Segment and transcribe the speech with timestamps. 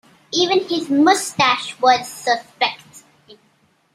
[0.31, 3.03] Even his mustache was suspect.